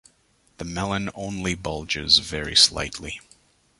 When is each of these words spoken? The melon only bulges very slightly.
The 0.57 0.65
melon 0.65 1.11
only 1.13 1.53
bulges 1.53 2.17
very 2.17 2.55
slightly. 2.55 3.21